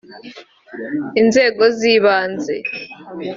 inzego 1.21 1.63
z’ibanze 1.77 2.53